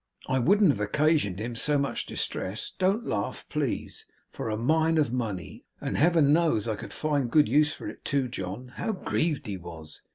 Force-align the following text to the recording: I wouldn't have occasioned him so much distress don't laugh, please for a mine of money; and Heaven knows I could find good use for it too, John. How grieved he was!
I 0.27 0.39
wouldn't 0.39 0.71
have 0.71 0.79
occasioned 0.79 1.37
him 1.37 1.53
so 1.55 1.77
much 1.77 2.07
distress 2.07 2.71
don't 2.79 3.05
laugh, 3.05 3.45
please 3.49 4.07
for 4.31 4.49
a 4.49 4.57
mine 4.57 4.97
of 4.97 5.13
money; 5.13 5.63
and 5.79 5.95
Heaven 5.95 6.33
knows 6.33 6.67
I 6.67 6.75
could 6.75 6.91
find 6.91 7.29
good 7.29 7.47
use 7.47 7.71
for 7.71 7.87
it 7.87 8.03
too, 8.03 8.27
John. 8.27 8.69
How 8.77 8.93
grieved 8.93 9.45
he 9.45 9.57
was! 9.57 10.01